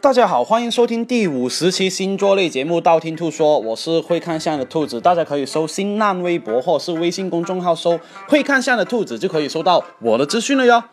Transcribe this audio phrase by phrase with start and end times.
[0.00, 7.98] 大家好，欢迎收听第五十期星座类节目《道听途说》，我是会看相的兔子，大家可以搜新浪微博或是微信公众号搜
[8.28, 10.84] “会看相的兔子”，就可以收到我的资讯了哟。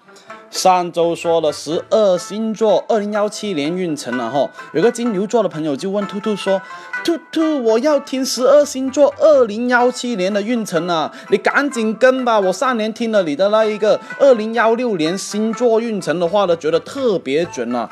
[0.56, 6.62] 上周说了十二星座二零幺七年运程了哈，有个金牛座的朋友就问兔兔说
[7.04, 12.40] ：“兔兔，我要听十二星座二零幺七年的运程啊，你赶紧跟吧！
[12.40, 17.90] 我上年听了你的那一个二零幺六年星座运程的话呢，觉得特别准啊。”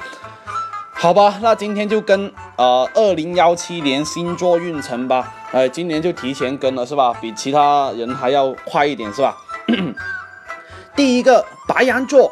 [0.95, 5.35] 好吧，那今天就跟呃二零幺七年星座运程吧。
[5.51, 7.13] 哎，今年就提前跟了是吧？
[7.19, 9.35] 比其他人还要快一点是吧？
[10.95, 12.31] 第一个白羊座，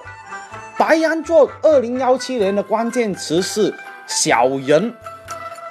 [0.81, 3.71] 白羊座二零幺七年的关键词是
[4.07, 4.91] 小人。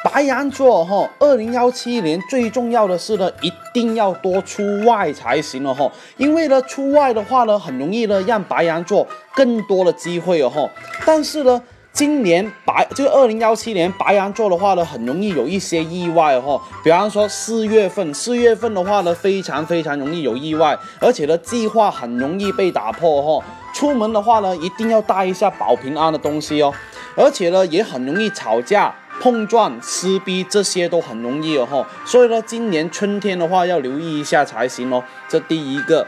[0.05, 5.91] 白羊座哈，二零幺七年最重要的是呢，一定要多出外才行了哈。
[6.17, 10.71] 因为呢，出外的话呢，很容易呢让白羊座更多的机会哦哈。
[11.05, 11.61] 但是呢。
[11.93, 16.59] 今年白就二零幺七年白羊座的话呢，很容易有一些意外哈。
[16.85, 23.45] 比方说四月份，四月份的话呢，非常非常容易有意外，而且呢，计划很容易被打破哈。
[23.73, 26.73] 出门的话呢，一定要带一下保平安的东西哦。
[27.17, 31.87] 而且呢，也很容易吵架、碰撞、撕逼，这些都很容易哦哈。
[32.05, 35.03] 所以呢，今年春天的话要留意一下才行哦。
[35.29, 36.07] 这第一个。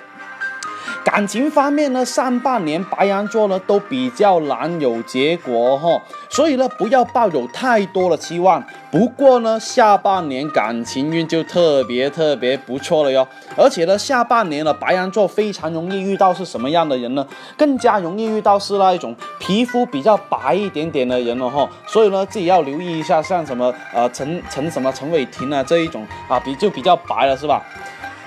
[1.05, 8.63] 感情方面呢，上半年白羊座呢都比较难有结果哈，所以呢不要抱有太多的期望。
[8.91, 13.27] 不过呢，下半年感情运就特别特别不错了哟。
[13.57, 17.27] 而且呢，下半年的白羊座非常容易遇到是什么样的人呢？
[17.57, 21.69] 更加容易遇到是那一种皮肤比较白一点点的人了哈。
[21.87, 27.63] 所以呢，自己要留意一下，像什么呃陈陈什么陈伟霆啊这一种啊，比就比较白了是吧？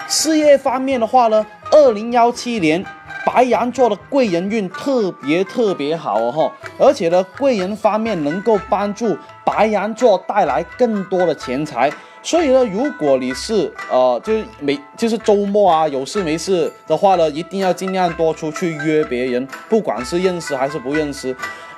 [0.08, 1.46] 事业方面的话呢？
[1.72, 2.84] 二零幺七年，
[3.26, 21.36] 白羊座的贵人运特别特别好哦哈，而且呢，贵人方面能够帮助白羊座带来更多的钱财，所以呢，如果你是呃，就是每就是周末啊有事没事的话呢，一定要尽量多出去约别人，不管是认识还是不认识。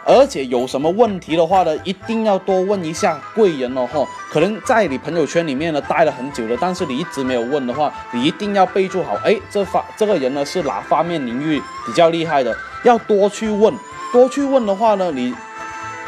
[0.08, 4.08] 而且有什么问题的话呢，一定要多问一下贵人哦哈。
[4.32, 13.74] 可能在你朋友圈里面呢待了很久了，但是你一直没有问的话，你一定要备注好，哎，这方这个人呢是哪方面领域比较厉害的，要多去问，
[14.14, 15.36] 多去问的话呢，你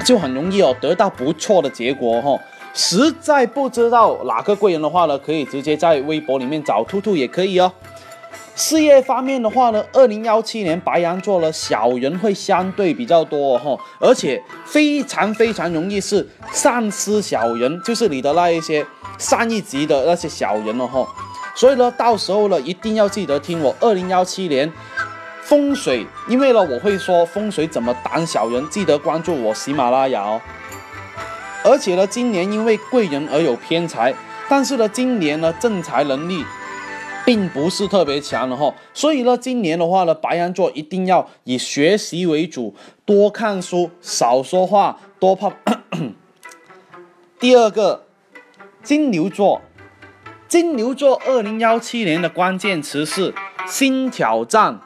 [0.05, 2.39] 就很容易哦得到不错的结果哈。
[2.73, 7.69] 实在不知道哪个贵人的话呢，可以直接在微博里面找兔兔也可以哦。
[8.59, 18.85] 事业方面的话呢，二零幺七年白羊座呢小人会相对比较多哈，而且非常非常容易是上司小人，就是你的那一些
[19.17, 21.07] 上一级的那些小人了哈。
[21.55, 24.69] 所以呢，到时候呢，一定要记得听我二零幺七年
[25.41, 30.41] 风水，因为呢，我会说风水怎么挡小人，记得关注我喜马拉雅哦。
[31.63, 34.13] 而且呢，今年因为贵人而有偏财，
[34.49, 36.43] 但是呢，今年呢，正财能力。
[37.29, 42.73] 并不是特别强的哈，所以呢，今年的话呢，白羊座一定要以学习为主，
[43.05, 45.53] 多看书，少说话，多泡。
[47.39, 48.07] 第二个，
[48.81, 49.61] 金牛座，
[50.47, 53.31] 金牛座二零幺七年的关键词是
[53.67, 54.79] 新挑战。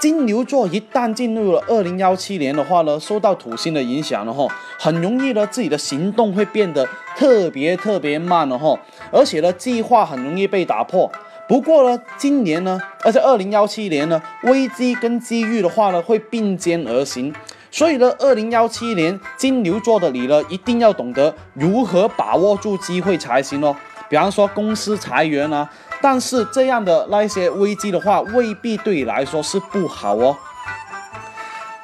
[0.00, 4.48] 金牛座一旦进入了二零幺七年的话呢，受到土星的影响了哈，
[4.78, 8.80] 很容易呢自己的行动会变得特别特别慢了哈，
[9.12, 11.12] 而且呢计划很容易被打破。
[11.52, 17.30] 不过呢，今年呢，而且二零幺七年呢，危机跟机遇的话呢，会并肩而行。
[17.70, 23.76] 所以呢，二零幺七年金牛座的你呢，一定要懂得如何把握住机会才行哦。
[24.08, 25.68] 比方说公司裁员啊，
[26.00, 30.34] 但是这样的那一些危机的话，未必对你来说是不好哦。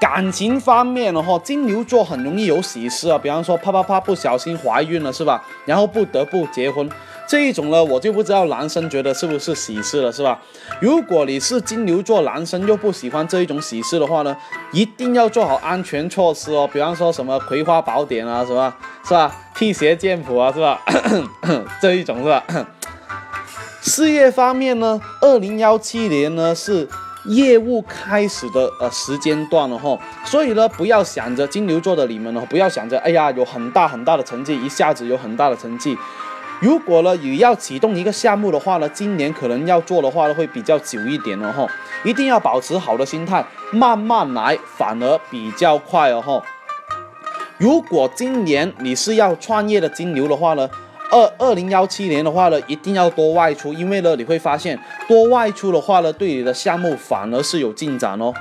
[0.00, 5.44] 感情方面的话，金牛座很容易有喜事啊，比方说啪啪啪不小心怀孕了是吧？
[5.66, 6.88] 然后不得不结婚。
[7.28, 10.40] 这一种呢，我就不知道男生觉得是不是喜事了，是吧？
[10.80, 14.34] 如果你是金牛座男生又不喜欢这一种喜事的话呢，
[14.72, 16.68] 一定要做好安全措施哦。
[16.72, 18.74] 比方说什么葵花宝典啊，是吧？
[19.04, 19.30] 是吧？
[19.54, 20.80] 辟邪剑谱啊，是吧？
[21.82, 22.42] 这一种是吧？
[23.82, 26.88] 事业方面呢，二零幺七年呢是
[27.26, 35.94] 业务开始的呃时间段了哈，所以呢，不要想着金牛座的你们呢，不要想着哎呀有很大很大的成绩，一下子有很大的成绩。
[36.60, 41.66] 如果呢，你要启动一个项目的话呢，今年可能要做的话呢，会比较久一点哦哈，
[42.02, 46.42] 一定要保持好的心态，慢慢来，反而比较快哦哈。
[47.58, 50.68] 如果今年你是要创业的金牛的话呢，
[51.10, 58.34] 二二零幺七年的话呢，一定要多外出，因为呢，你会发现多外出的话呢，对你的项目反而是有进展哦。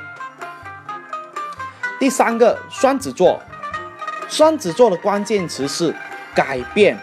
[2.00, 3.40] 第三个，双子座。
[4.28, 5.96] 双子座的关键词是
[6.36, 6.98] 改变。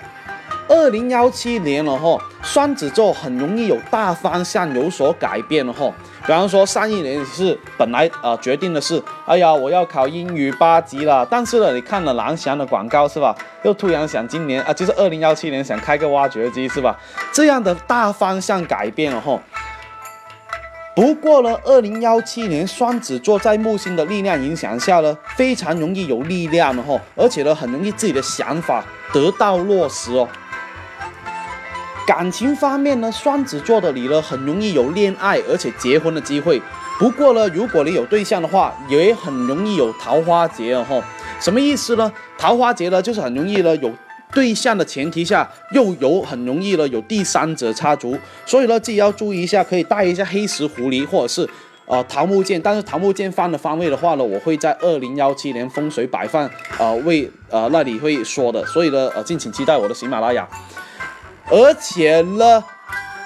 [0.69, 5.93] 二零幺七年了哈，双子座很容易有大方向有所改变了哈。
[6.27, 13.37] 比方说上一年是本来呃决定的是，哎呀我要考英语八级了，但是呢你看了蓝翔的广告是吧？
[13.63, 16.99] 又突然想今年啊就是二零幺七年想开个挖掘机是吧？
[17.31, 19.39] 这样的大方向改变了哈。
[20.97, 28.83] 不过呢，二零幺七年双子座在木星的力量影响下呢，非常容易有力量的哈，而且呢，很容易自己的想法
[29.13, 30.27] 得到落实哦。
[32.07, 36.61] 感情方面呢，双子座的你呢，很容易有恋爱而且结婚的机会。
[36.99, 41.03] 不过呢，如果你有对象的话，也很容易有桃花劫哦。
[41.41, 42.13] 什么意思呢？
[42.39, 43.93] 桃花劫呢，就是很容易呢有。
[44.33, 51.49] 对象的前提下，又有很容易了有第三者插足，所以呢自己要注意一下，可以带一下黑石狐狸或者是
[51.87, 60.49] 呃桃木剑，但是桃木剑放的方位的话呢，我会在二零幺七年风水摆放呃位呃那里会说的，所以呢呃敬请期待我的喜马拉雅。
[61.51, 62.65] 而且呢，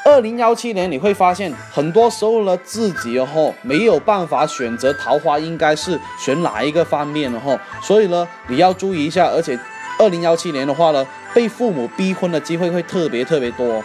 [0.05, 9.59] 二零幺七年你会发现很多时候呢自己哦没有办法选择桃花应该是选哪一个方面的哈，所以呢你要注意一下，而且。
[10.01, 11.05] 二零幺七年的话呢，
[11.35, 13.83] 被父母逼婚的机会会特别特别多。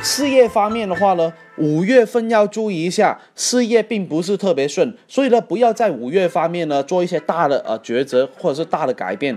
[0.00, 9.36] 事业方面的话呢，五月份要注意一下，事业并不是特别顺，所以呢，不要在五月方面呢做一些大的呃抉择或者是大的改变。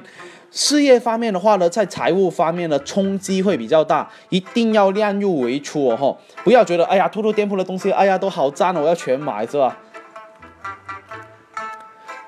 [0.56, 9.78] 事业方面的话呢，在财务方面呢冲击会比较大，一定要量入为出哦哈，不要觉得哎呀，兔兔店铺的东西哎呀都好赞哦，我要全买是吧？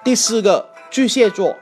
[0.04, 1.56] 第四个巨蟹座。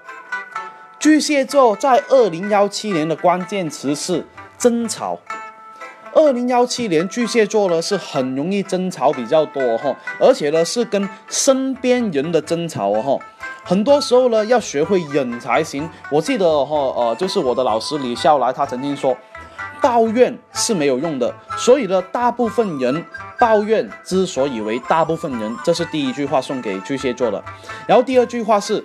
[0.98, 4.26] 巨蟹座在二零幺七年的关键词是
[4.58, 5.20] 争吵。
[6.14, 13.26] 二零幺七年巨蟹座呢是很容易争吵比较多哈，而且呢是跟身边人的争吵哦哈。
[13.66, 15.90] 很多时候呢要学会忍才行。
[16.12, 19.18] 我记得哈呃就是我的老师李笑来他曾经说，
[19.82, 21.34] 抱怨是没有用的。
[21.58, 23.04] 所以呢大部分人
[23.40, 27.44] 抱怨之所以为大部分人，这是第一句话送给巨蟹座的。
[27.88, 28.84] 然后第二句话是，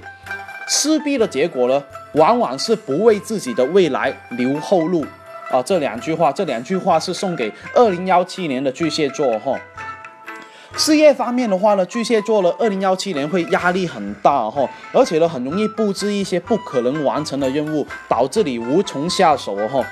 [0.67, 1.83] 撕逼的结果呢？
[2.15, 5.05] 往往是不为自己的未来留后路
[5.51, 5.63] 啊！
[5.63, 9.57] 这两句话，这两句话是送给二零幺七年的巨蟹座哈。
[10.77, 19.85] 事业方面的话呢，巨蟹座呢，二零幺七年会压力很大哈，而且呢，很容易布置一些不可能完成的任务，导致你无从下手哈。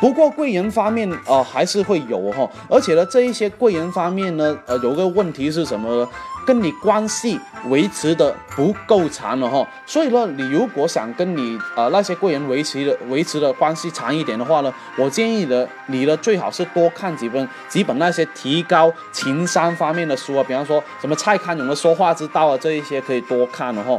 [0.00, 6.08] 不过贵人方面呃还是会有哈，而且呢，这一些贵人方面呢，呃，有个问题是什么？
[6.46, 7.40] 跟你关系
[7.70, 23.98] 维持的不够长了哈，所以呢，你如果想跟你呃那些贵人维持的维持的关系长一点的话呢，我建议的你呢最好是多看几本几本那些提高情商方面的书啊，比方说什么蔡康永的说话之道啊，这一些可以多看了哈。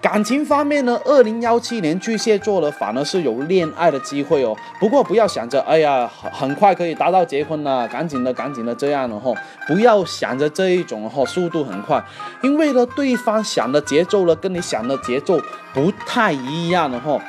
[0.00, 4.56] 感情方面呢，二零幺七年巨蟹座的反而是有恋爱的机会哦。
[4.78, 9.34] 不过不要想着，哎呀，很很快可以达到结婚了，赶紧的，赶紧的这样的哈。
[9.66, 12.00] 不要想着这一种哈，速度很快，
[12.42, 15.40] 因为呢，对方想的节奏呢，跟你想的节奏
[15.74, 17.20] 不太一样的哈。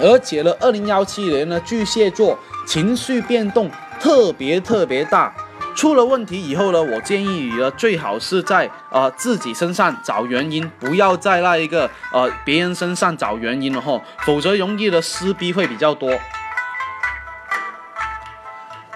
[0.00, 3.68] 而且呢，二零幺七年呢，巨蟹座情绪变动
[3.98, 5.34] 特别特别大。
[5.78, 16.18] 出了问题以后呢，我建议你呢，最好是在呃自己身上找原因，不要在那一个呃别人身上找原因了哈，否则容易的撕逼会比较多。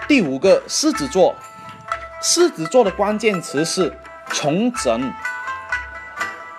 [0.09, 1.33] 第五个，狮子座，
[2.21, 3.97] 狮子座的关键词是
[4.27, 5.09] 重整。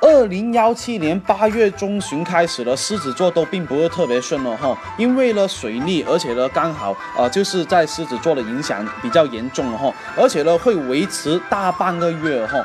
[0.06, 12.62] 二零幺七年八月中旬开始了，狮子座都并不是特别顺了哈，因为呢水逆，而且呢刚好呃就是在狮子座的影响比较严重了哈，而且呢会维持大半个月哈。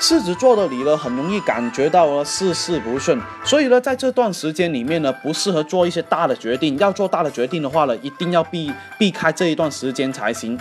[0.00, 10.58] 狮子座的你呢很容易感觉到呢事事不顺，所以呢在这段时间里面呢不适合做一些大的决定，要做大的决定的话呢一定要避避开这一段时间才行。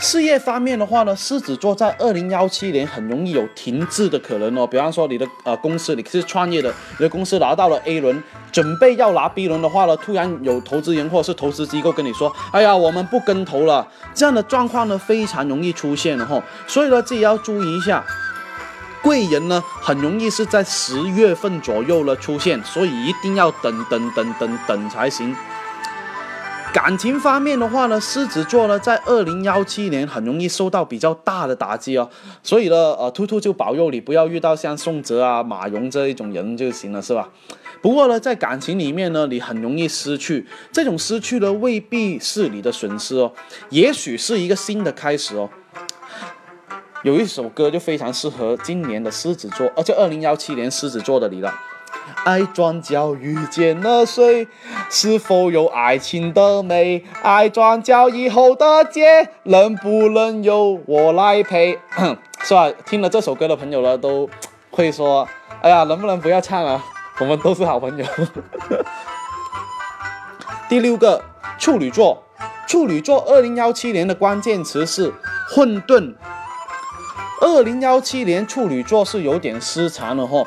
[0.00, 4.66] 事业方面的话呢，狮子座在二零幺七年很容易有停滞的可能哦。
[4.66, 16.42] 比方说你的呃公司你是创业的，你的公司拿到了 A 轮，准备要拿 B 轮的话呢，突然有投资人或者是投资机构跟你说，哎呀，我们不跟投了，这样的状况呢非常容易出现的哈。
[16.66, 18.02] 所以呢自己要注意一下，
[19.02, 25.36] 贵人呢很容易是在十月份左右呢出现，所以一定要等等等等等才行。
[26.72, 32.08] 感情方面的话呢，狮子座呢，在二零幺七年很容易受到比较大的打击哦，
[32.44, 37.28] 所以呢，呃，兔兔就保佑你不要遇到像宋哲啊、马蓉这一种人就行了，是吧？
[37.82, 43.32] 不过呢，在感情里面呢，你很容易失去，这种失去呢，未必是你的损失哦，
[43.70, 45.50] 也许是一个新的开始哦。
[47.02, 51.52] 有一首歌就非常适合今年的狮子座，而且二零幺七年狮子座的你了。
[52.24, 54.46] 爱转角遇见了谁？
[54.90, 57.04] 是否有爱情的美？
[57.22, 61.78] 爱转角以后的街，能不能由我来陪？
[62.44, 62.70] 是吧？
[62.84, 64.28] 听了这首歌的朋友呢，都
[64.70, 65.26] 会说：
[65.62, 66.82] 哎呀，能不能不要唱了？
[67.18, 68.04] 我们都是好朋友。
[70.68, 71.22] 第六个，
[71.58, 72.22] 处女座。
[72.66, 75.12] 处女座二零幺七年的关键词是
[75.50, 76.14] 混沌。
[77.40, 80.46] 二零幺七年处女座是有点失常了哈，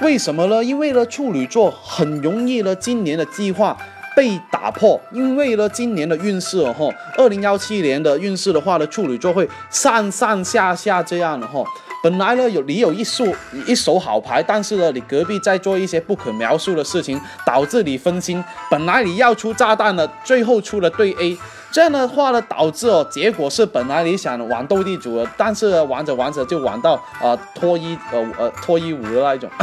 [0.00, 0.62] 为什么呢？
[0.62, 3.76] 因为呢处女座很容易呢今年的计划
[4.16, 11.64] 被打破，因为呢今年的运势哦哈，二零幺七年的运势的话呢，处女座会上上下下这样的哈。
[12.02, 13.32] 本来呢有你有一束
[13.64, 18.42] 一手好牌，但是呢你隔壁在做一些不可描述的事情，导致你分心。
[18.68, 21.38] 本来你要出炸弹了，最后出了对 A，
[21.72, 29.50] 这样的话呢导致哦结果是本来你想玩斗地主的，但是玩着玩着就玩到啊脱衣呃呃脱衣舞的那一种。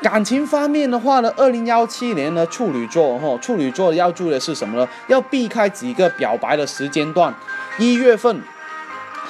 [0.00, 4.88] 感情方面的话呢，二零幺七年呢处女座哈处女座要注意的是什么呢？
[5.08, 7.34] 要避开几个表白的时间段，
[7.78, 8.40] 一月份。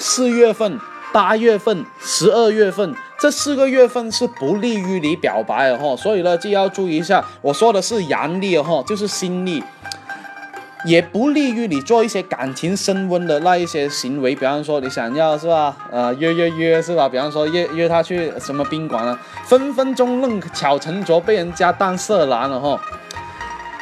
[0.01, 0.79] 四月份、
[1.13, 7.25] 八月份、十二月份这四个月份是不利于你表白的哈，所以呢就要注意一下。
[7.41, 9.61] 我说的是阳历哈，就是新历，
[10.85, 14.35] 也不利于你做一些感情升温的那一些行为。
[14.35, 17.09] 比方说你想要是吧，呃约约约是吧？
[17.09, 22.81] 比方说约约他去什么宾馆啊，分分钟弄巧成拙，被人家当色狼了哈。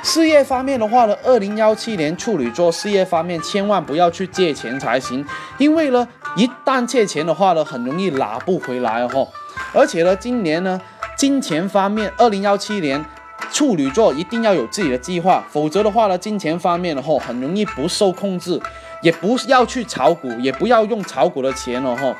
[0.02, 5.26] 事业方面的话呢，二零幺七年处女座事业方面千万不要去借钱才行，
[5.58, 9.26] 因为呢，一旦借钱的话呢，很容易拿不回来哈。
[9.74, 10.80] 而且呢，今年呢，
[11.18, 13.04] 金钱方面，二零幺七年
[13.50, 18.61] 处女座一定要有自己的计划，否则的话呢，金钱方面的话很容易不受控制，
[19.02, 22.14] 也不要去炒股，也不要用炒股的钱了哈。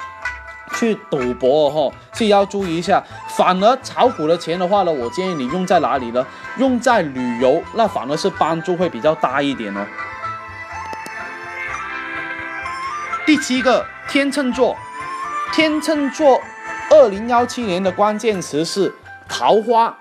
[0.75, 3.03] 去赌博哦，是要注意一下。
[3.37, 6.27] 反而炒股的钱的话呢，我建议你用在哪里呢？
[6.59, 9.87] 用在旅游，那反而是帮助会比较大一点哦。
[13.25, 14.77] 第七个天秤座，
[15.53, 16.41] 天秤座，
[16.91, 18.93] 二零幺七年的关键词是
[19.29, 19.97] 桃花。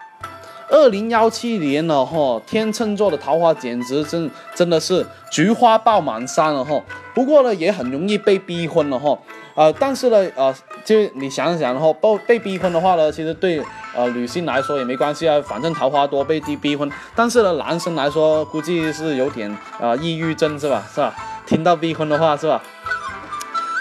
[0.69, 6.81] 二零幺七年了哈，天秤座的桃花简直真真的是菊花爆满山了哈。
[7.13, 9.17] 不过呢，也很容易被逼婚了哈。
[9.55, 10.53] 呃，但是呢，呃，
[10.83, 13.61] 就你想想，然后被被逼婚的话呢，其实对
[13.95, 16.91] 呃女性来说也没关系啊，反正桃花多，被逼逼婚。
[17.15, 20.83] 但是呢，男生来说估计是有点啊抑郁症是吧？
[20.93, 21.15] 是吧？
[21.45, 22.61] 听到逼婚的话是吧？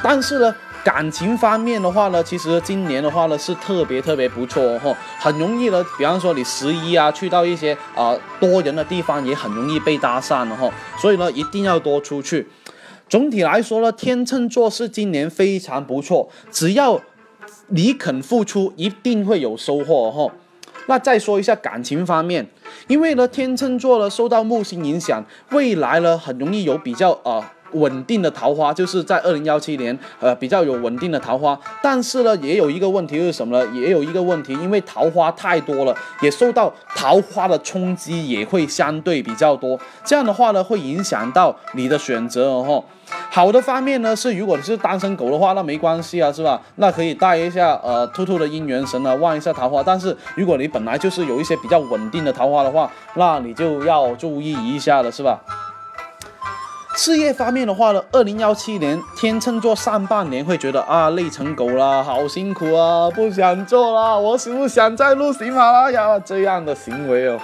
[0.03, 10.71] 但是呢，感情方面的话呢，其实今年的话呢是特别特别不错哈，很容易呢，比方说你十一啊，去到一些啊多人的地方，也很容易被搭讪了哈。
[10.99, 12.47] 所以呢，一定要多出去。
[13.09, 17.01] 总体来说呢，天秤座是今年非常不错，只要
[17.69, 20.31] 你肯付出，一定会有收获哈。
[20.87, 22.47] 那再说一下感情方面，
[22.89, 27.43] 因为呢，天秤座呢受到木星影响，未来呢很容易有比较呃。
[27.73, 31.59] 稳定的桃花就是在二零幺七年，呃，比较有稳定的桃花。
[31.83, 33.67] 但是呢，也有一个问题是什么呢？
[33.75, 39.79] 也有一个问题，因为桃花太多了，也受到桃花的冲击，也会相对比较多。
[40.05, 42.85] 这样的话呢，会影响到你的选择哦。
[43.31, 46.61] 好的方面呢，是如果你是单身狗的话，那没关系啊，是吧？
[46.77, 49.83] 那可以带一下呃兔兔的姻缘神啊，望一下桃花。
[49.83, 55.39] 但是如果你本来就是有一些比较稳定的桃花的话，那你就要注意一下了，是吧？
[56.97, 67.39] 事业方面的话呢，二零幺七年天秤座上半年会觉得啊累成狗了，好辛苦啊，不想做了，我是不想再录喜马拉雅这样的行为哦。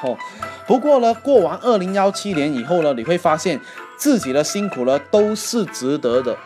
[0.69, 3.61] 不过呢，过完二零幺七年以后呢，你会发现
[3.97, 6.37] 自己的辛苦呢都是值得的。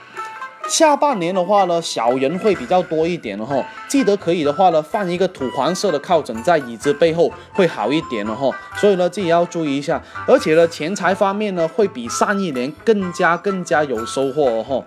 [0.69, 3.63] 下半年的话呢，小人会比较多一点了哈。
[3.87, 8.51] 记得可以的话呢，放一个土黄色的靠枕在椅子背后会好一点了哈。
[8.77, 10.03] 所以呢，自己要注意一下。
[10.27, 14.83] 而且呢，钱财方面呢，会比上一年更加更加有收获哦哈。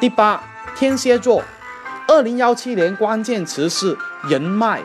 [0.00, 0.42] 第八，
[0.74, 1.42] 天蝎座，
[2.08, 3.96] 二零幺七年关键词是
[4.28, 4.80] 人脉。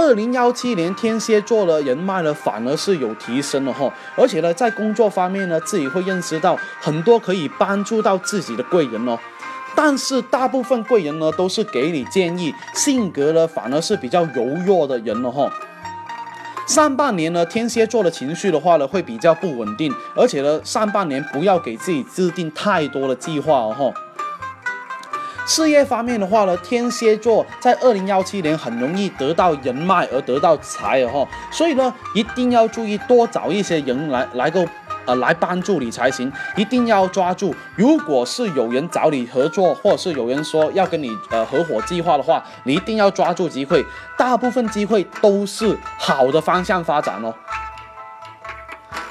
[0.00, 9.18] 二零幺七年天蝎座的人脉呢，反而是有提升了哈，而且呢，在工作方面呢，自己会认识到很多可以帮助到自己的贵人哦。
[9.76, 15.52] 但是大部分贵人呢，都是给你建议，性格呢，反而是比较柔弱的人了哈。
[16.66, 23.92] 上半年呢，天蝎座的情绪的话呢，会比较不稳定，而且呢，上半年不要给自己制定太多的计划哦哈。
[25.50, 34.64] 事业方面的话呢，天蝎座在二零幺七年很容易得到人脉而得到财哦，所以呢，一定要注意多找一些人来来够，
[35.06, 37.52] 呃来帮助你才行，一定要抓住。
[37.74, 43.84] 如果是有人找你合作，或者是有人说要跟你呃合伙计划的话，你一定要抓住机会。
[44.16, 47.34] 大部分机会都是好的方向发展哦。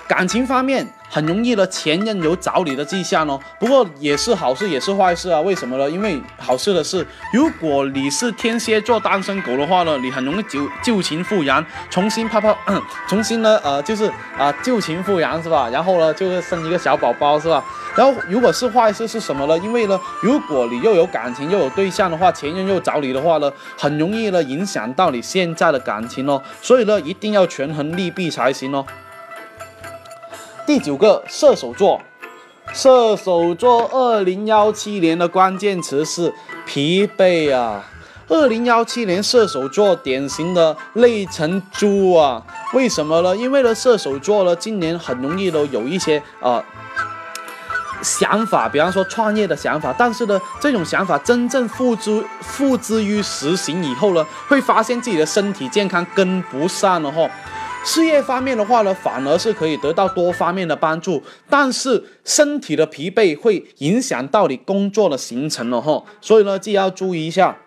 [0.08, 0.88] 感情方面。
[1.10, 5.42] 很容易的前任有找你的迹象哦，不过也是好事也是坏事啊？
[5.42, 5.90] 为什么呢？
[5.90, 12.56] 因为好事的是，如果你是天蝎座单身狗的话呢，你很容易旧旧情复燃，重新泡泡，
[13.10, 15.68] 重新呢呃就是啊旧情复燃是吧？
[15.70, 17.64] 然后呢就是生一个小宝宝是吧？
[17.96, 19.58] 然后如果是坏事是什么呢？
[19.58, 28.86] 因为呢如果你又有感情又有对象的话，前任又找你的话呢，很容易呢影响到你现在的感情哦，所以呢一定要权衡利弊才行哦。
[30.70, 32.00] 第九个射手座，
[32.74, 36.32] 射手座二零幺七年的关键词是
[36.64, 37.84] 疲惫啊。
[38.28, 42.44] 二零幺七年射手座典型的累成猪啊。
[42.74, 43.36] 为什么呢？
[43.36, 46.64] 因为呢射手座呢今年很容易都有一些呃
[48.04, 57.28] 想法，比方说创业的想法，但是呢这种想法真正付诸付之于实行以后呢，会发现自己的身体健康跟不上了哈。
[57.92, 67.58] 事业方面的话呢，反而是可以得到多方面的帮助，但是身体的疲惫会影响到你工作的行程了哈，所以呢，就要注意一下。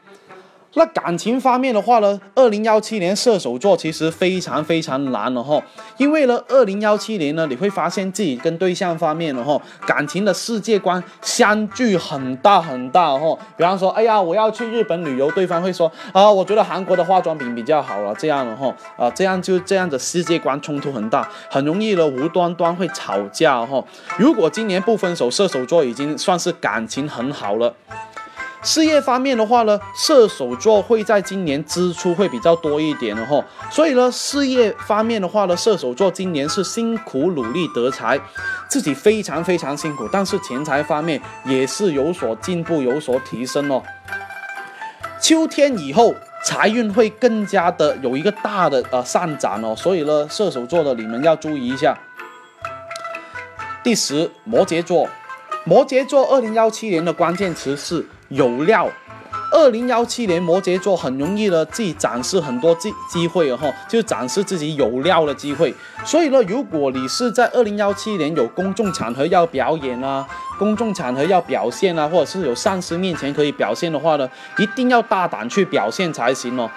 [0.74, 5.62] 那感情方面的话呢，二零幺七年射手座其实非常非常难了哈，
[5.98, 13.38] 因为呢，二零幺七年呢，你会发现自己跟对象方面的哈，感情的世界观相距很大很大哈。
[13.56, 23.84] 比方说，哎呀，我要去日本旅游，对方会说啊，我觉得韩国的化妆品比较好了，这样的哈，啊，这样就这样的世界观冲突很大，很容易呢无端端会吵架哈。
[24.16, 27.74] 如果今年不分手，射手座已经算是感情很好了。
[28.62, 38.20] 事业方面的话呢，射手座会在今年支出会比较多一点的哈，所以呢，事业方面的话呢，射手座今年是辛苦努力得财，
[38.68, 43.82] 自己非常非常辛苦，但是钱财方面也是有所进步，有所提升哦。
[45.20, 46.14] 秋天以后
[46.44, 51.98] 财运会更加的有一个大的呃上涨哦，所以呢，射手座的你们要注意一下。
[53.82, 55.08] 第十，摩羯座，
[55.64, 58.06] 摩羯座二零幺七年的关键词是。
[58.32, 58.88] 有料，
[59.52, 65.74] 二零幺七年摩羯座很容易呢，自己展示很多机机会哈，就展示自己有料的机会。
[66.04, 70.26] 所以呢，如果你是在二零幺七年有公众场合要表演啊，
[70.58, 76.70] 公众场合要表现啊，或者是有上司面前可以表现的话呢，一定要大胆去表现才行哦。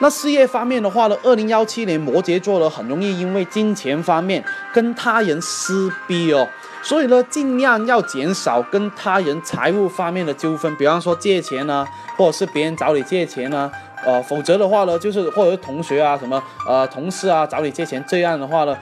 [0.00, 6.48] 那事业方面的话呢，二零幺七年摩羯座呢，很容易因为金钱方面跟他人撕逼哦。
[6.82, 11.86] 所以呢，尽量要减少跟他人财务方面的纠纷，比方说借钱啊，
[12.16, 13.70] 或者是别人找你借钱啊，
[14.02, 18.74] 呃，否则的话呢，就是或者是同学啊，什么呃同事啊找你借钱，这样的话呢，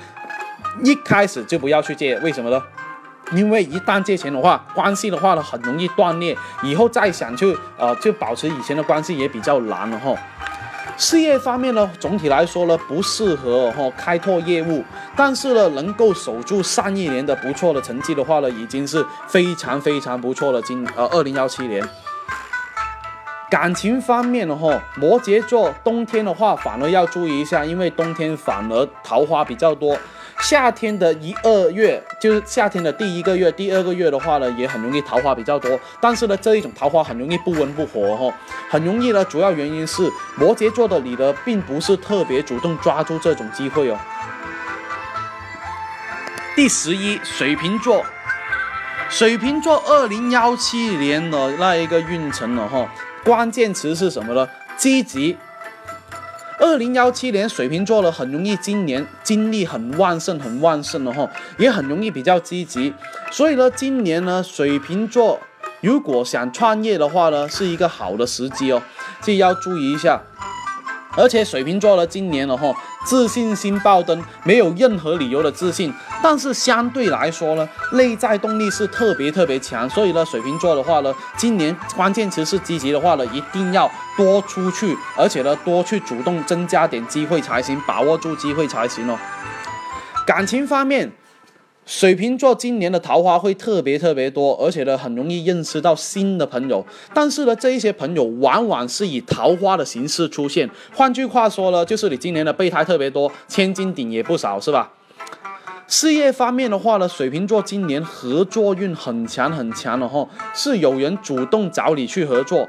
[0.84, 2.62] 一开始就不要去借，为什么呢？
[3.32, 10.14] 因为一旦借钱的话，关系的话呢，很容易断裂，以后再想去呃就保持以前的关系也比较难了哈。
[10.96, 14.84] 事业方面呢，总体来说呢，不适合哈开拓业务，
[15.16, 20.60] 但是呢，能够守住上一年的不错的成绩的话呢，已经是非常非常不错了。
[20.62, 21.86] 今呃二零幺七年，
[23.48, 29.96] 感情方面的话，摩羯座冬天的话反而要注意一下，因为冬天反而桃花比较多。
[30.40, 35.78] 夏天的一二月，就是夏天的第一个月、第二个月的话呢，也很容易桃花比较多。
[36.00, 38.34] 但是呢，这一种桃花很容易不温不火哈，
[38.70, 39.24] 很容易呢。
[39.24, 43.98] 主要原因是摩羯座的你呢，并不是特别主动抓住这种机会哦。
[46.56, 48.04] 第十一，水瓶座，
[49.10, 52.88] 水瓶座二零幺七年的那一个运程了哈，
[53.24, 54.48] 关键词是什么呢？
[54.76, 55.36] 积极。
[56.60, 62.92] 二零幺七年水瓶座了，很容易今年精力很旺盛，很旺盛了哈，也很容易比较积极。
[63.30, 65.38] 所以呢，今年呢，水瓶座
[65.80, 68.82] 如果想创业的话呢，是一个好的时机哦，
[69.22, 70.20] 这要注意一下。
[71.16, 72.74] 而且水瓶座呢，今年了哈。
[73.06, 89.18] 自信心爆灯，没有任何理由的自信，但是相对来说呢，内在动力是特别特别强，所以呢，水瓶座的话呢，今年关键词是积极的话呢，一定要多出去，而且呢，多去主动增加点机会才行，把握住机会才行哦。
[90.26, 91.12] 感情方面。
[91.90, 96.84] 水瓶座今年的桃花会特别特别多，而且呢，很容易认识到新的朋友。
[97.14, 100.68] 但是呢，这一些朋友往往是以桃花的形式出现。
[100.94, 104.90] 换句话说呢，就是你今年的备胎特别多，千金顶也不少，是吧？
[105.88, 112.68] 事业方面的话呢，水瓶座今年合作运很强很强的哈，是有人主动找你去合作，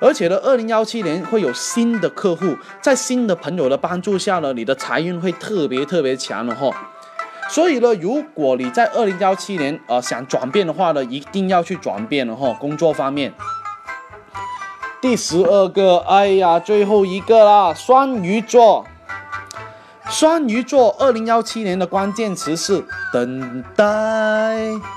[0.00, 6.68] 而且呢，二零幺七年会有新的客户，在新的朋友的帮助下呢，你的财运会特别特别强的哈。
[7.48, 13.32] 所以呢，如果你在二零幺七年呃想转变的话呢，一定要去转变了哈，工作方面。
[15.00, 18.84] 第十二个，哎呀，最后一个啦，双鱼座。
[20.08, 24.95] 双鱼座二零幺七年的关键词是等待。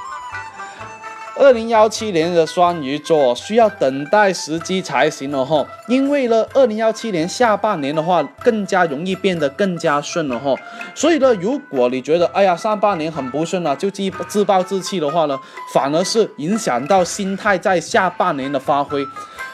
[1.40, 10.54] 二零幺七年的双鱼座需要等待时机才行了哈，因为呢，二零幺七年下半年的话更加容易变得更加顺了哈，
[10.94, 15.40] 所以呢，如果你觉得哎呀上半年很不顺啊，就自自暴自弃的话呢，
[15.74, 19.08] 反而是影响到心态在下半年的发挥。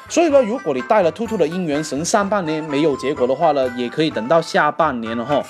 [0.09, 5.43] 所以说，如果你带了兔兔的姻缘神，上半年没有结果的话呢，也可以等到下半年了哈。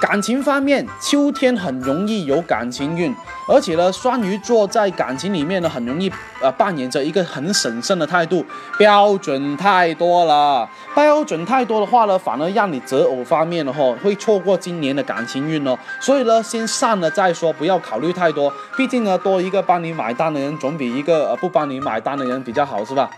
[0.00, 3.14] 感情方面，秋天很容易有感情运，
[3.46, 6.10] 而且呢，双鱼座在感情里面呢，很容易
[6.40, 8.42] 呃扮演着一个很审慎的态度，
[8.78, 15.78] 标准太多了，标准太多的话呢，反而让你择偶方面的话会错过今年的感情运哦。
[16.00, 23.10] 所以呢，先上了再说，不要考虑太多，毕竟呢，多一个帮你买单的人，总比一个呃不帮你买单的人比较好，是吧？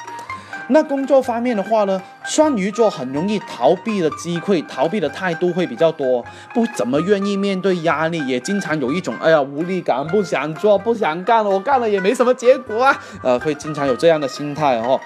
[0.69, 14.99] 那工作方面的话呢，双鱼座很容易逃避的机会，逃避的态度会比较多，不怎么愿意面对压力，也经常有一种哎呀无力感，不想做，不想干了，我干了也没什么结果啊，呃，会经常有这样的心态哦，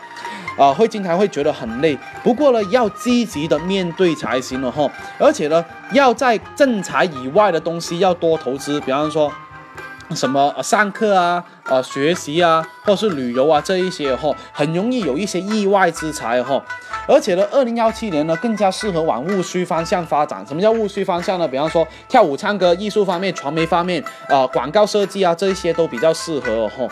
[0.58, 1.98] 啊，会经常会觉得很累。
[2.22, 4.88] 不过呢，要积极的面对才行了哈，
[5.18, 9.32] 而且呢，要在正财以外的东西要多投资，比方说。
[10.14, 16.62] 什么上课啊，呃学习啊，或是旅游啊，这一些哈，很容易有一些意外之财哈。
[17.08, 20.44] 而且呢，二零幺七年呢，更加适合往务虚方向发展。
[20.46, 21.46] 什么叫务虚方向呢？
[21.46, 26.88] 比方说跳舞、唱歌、艺术方面、传媒方面啊，广告设计啊，这一些都比较适合哈。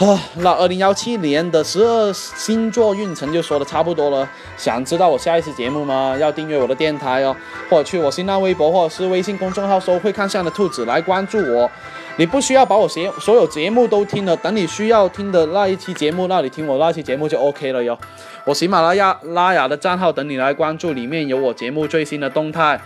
[0.00, 4.28] 啊，那二零幺七年的十二星座运程就说的差不多了。
[4.56, 6.16] 想知道我下一期节目吗？
[6.20, 7.34] 要订阅我的电台哦，
[7.70, 11.70] 或者去我新浪微博或者是微信公众号搜“会看相的兔子”来关注我。
[12.16, 17.96] 你不需要把我节所有节目都听了，等你需要听的那一期节目，那你听我那期节目就 OK 了哟。
[18.44, 22.80] 我喜马拉雅拉雅的账号等你来关注，里面有我节目最新的动态。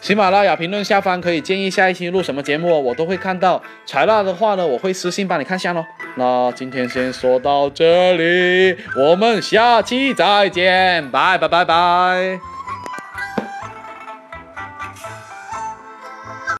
[0.00, 3.62] 喜马拉雅评论下方可以建议下一期录什么节目，我都会看到。
[3.84, 5.84] 采纳的话呢，我会私信帮你看下喽。
[6.16, 12.49] 那今天先说到这里，我们下期再见，拜拜拜拜。